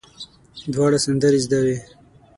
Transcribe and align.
دواړو 0.73 0.97
سندرې 1.05 1.39
زده 1.45 1.59
وې. 1.65 1.77